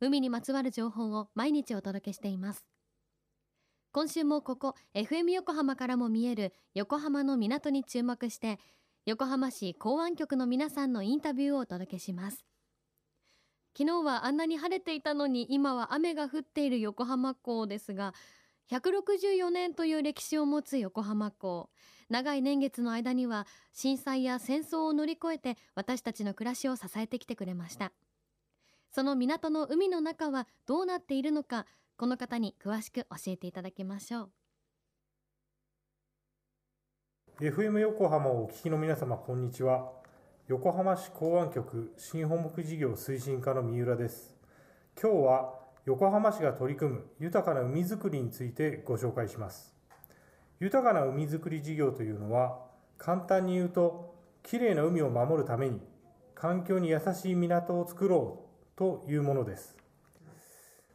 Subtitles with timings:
[0.00, 2.64] 海にまつわる情報を毎日お届けしています。
[3.90, 8.60] 今週もここ FM 横浜からも見える横浜の港に注目して
[9.06, 12.44] 横浜市港湾局の皆さんのインタビューをお届けします。
[13.76, 18.12] 昨日はあんなに晴れていたのに今は雨が降っている横浜港ですが
[18.70, 21.70] 164年という歴史を持つ横浜港。
[22.08, 27.92] 長い年月の間には震災や戦争を乗り越えて私たちの暮らしを支えてきてくれました。
[28.90, 34.30] その港の海の中はどうなっているのかこの方に詳しく教えていただきましょう。
[37.40, 39.92] FM 横浜をお聞きの皆様こんにちは。
[40.48, 44.34] 横浜市港湾局新本木事業推進課の三浦です。
[45.00, 49.74] 今日は横浜市が取り組む豊かな海づくりについてご紹介します。
[50.60, 52.58] 豊かな海づくり事業というのは
[52.96, 55.80] 簡単に言うときれいな海を守るために
[56.34, 58.47] 環境に優しい港を作ろう
[58.78, 59.76] というものです。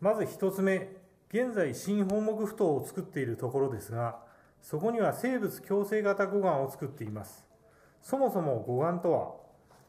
[0.00, 0.88] まず1つ目
[1.28, 4.18] 現在新本木埠頭を作っているところですが
[4.62, 7.44] そこには生物共生型護岸を作っています。
[8.00, 9.34] そもそも護岸とは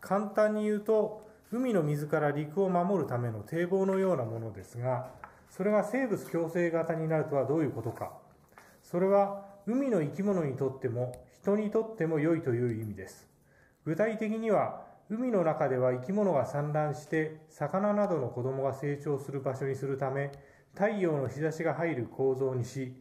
[0.01, 5.11] 簡単に言うと海の水から陸を守るための堤防のようなものですが
[5.49, 8.11] それが生物共生型になるとはどういうことか。
[8.83, 13.27] それは海の生き物にとっても人にとっても良いという意味です。
[13.85, 20.31] 具体的には海の中では生き物が産卵して魚などの子供が成長する場所にするため
[20.73, 22.93] 太陽の日差しが入る構造にし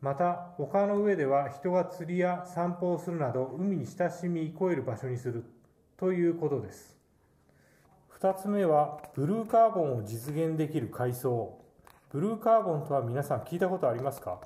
[0.00, 5.44] また丘の上では人が釣りや散歩をするなど海に親しみ超える場所にする
[5.98, 6.96] ということです。
[8.18, 11.58] 2つ目はブルーカーボンを実現できる海藻。
[12.10, 14.40] ブルーカーボンとは皆さん聞いたことありますか？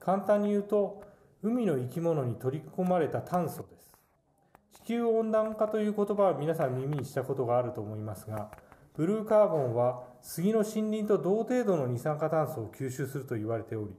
[0.00, 1.04] 簡単に言うと
[1.42, 3.81] 海の生き物に取り込まれた炭素です。
[4.86, 8.50] 球温暖化という言葉は皆さん耳にしたことがあると思いますが
[8.94, 13.94] ブルーカーボンは杉の森林と同程度の二酸化炭素を吸収すると言われており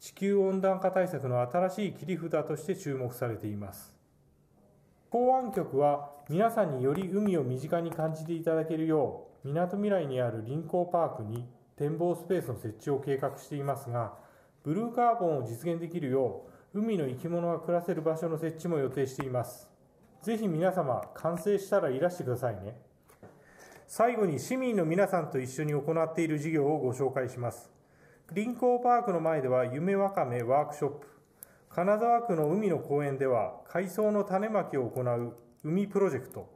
[0.00, 3.94] 地球温暖化対策の新しい切り札として注目されています。
[5.10, 11.44] 港湾局は皆さんにより海を身近に感じていただけるようみなとみらいにある臨港パークに
[11.76, 14.14] 展望スペースの設置を計画していますが
[14.62, 19.69] ブルーカーボンを実現できるよう海の生き物が暮らせる場所の設置も予定しています。
[20.22, 22.76] ぜひ皆様完成したらいらしてくださいね。
[23.86, 27.70] 最後に市民の皆さんと一緒に行っている事業をご紹介します。
[28.32, 31.06] 臨港パークの前では夢わかめワークショップ。
[31.70, 36.48] 金沢区の海の公園では海藻の種まきを行う海プロジェクト。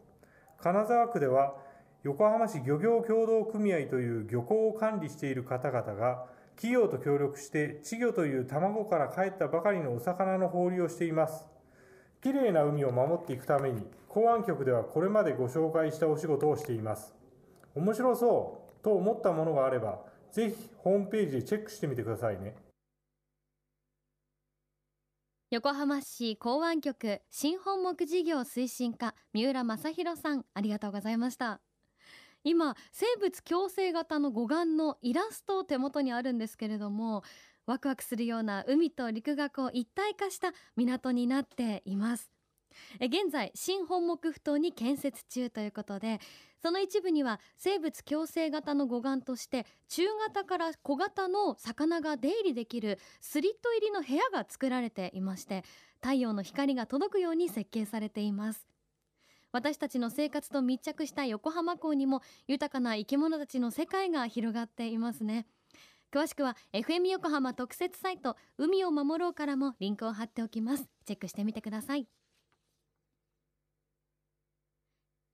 [0.58, 1.56] 金沢区では
[2.02, 6.26] 横浜市漁業協同組合という漁港を管理している方々が
[6.56, 11.53] 企業と協力して稚魚という卵から帰ったばかりのお魚の放流をしています。
[12.24, 17.14] きれいな海を守っていくために港湾局ではこれまでご紹介したお仕事をしています。
[17.74, 20.00] 面白そうと思ったものがあれば
[20.32, 22.56] ぜひホームページでチェックしてみてくださいね。
[25.50, 31.60] 横浜市港湾局新本木事業推進課三浦正弘さんありがとうございました。
[32.42, 37.22] 今生物共生型の護岸のイラスト手元にあるんですけれども
[37.66, 42.30] ワクワクするような海と陸がこう一体化した港になっています。
[43.00, 46.18] 現在新本木埠頭に建設中ということで
[46.60, 55.62] その一部には生物共生型の護岸として中型から小型の魚が出入りできるスリット入りの部屋が作られていまして
[56.02, 58.66] 太陽の光が届くように設計されています。
[59.52, 65.46] 私たちの生活と密着した横浜港にも豊かな生き物たちの世界が広がっていますね。
[66.14, 70.84] 詳しくは FM 横浜特設サイト海を守ろうからもリンクを貼っておきます。
[71.06, 72.06] チェックしてみてください。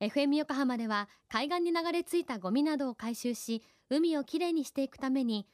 [0.01, 5.47] FM 横浜では海岸に流れ着いたゴミなどを回収し海をきれいにしていくために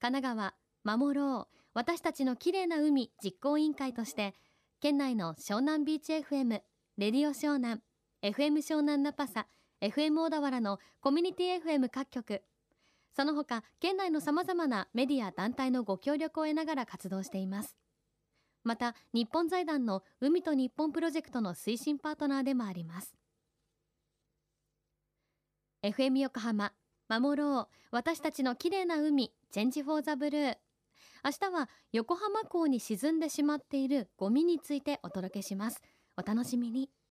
[0.00, 0.54] 神奈
[0.84, 4.34] 川守ろう私たちのきれいな海実行委員会として
[4.80, 6.62] 県内の湘南ビーチ FM レ
[6.96, 7.80] ディオ湘南
[8.24, 9.46] FM 湘南ナパサ
[9.80, 12.42] FM 小田原のコミュニティ FM 各局
[13.14, 17.76] その他県内のさまざまなメディア団体のご協力を得ながら活動しています。
[18.64, 23.14] また日本財団の海と日本プロジェクトの推進パートナーでもあります。
[25.82, 26.72] FM 横浜
[27.08, 30.56] 守ろう私たちの綺麗な海チェンジフォーザブルー。
[31.24, 35.80] 明日は横浜港に沈んでしまっているゴミについてお届けします。
[36.16, 36.92] お楽しみに。